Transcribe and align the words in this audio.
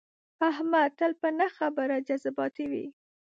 احمد 0.49 0.89
تل 0.99 1.11
په 1.21 1.29
نه 1.39 1.47
خبره 1.57 1.95
جذباتي 2.07 2.65
وي. 2.71 2.85